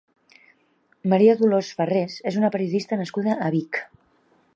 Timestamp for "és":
2.31-2.39